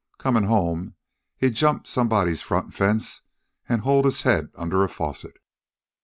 Comin' 0.17 0.45
home, 0.45 0.95
he'd 1.37 1.53
jump 1.53 1.85
somebody's 1.85 2.41
front 2.41 2.73
fence 2.73 3.21
an' 3.69 3.81
hold 3.81 4.05
his 4.05 4.23
head 4.23 4.49
under 4.55 4.83
a 4.83 4.89
faucet." 4.89 5.37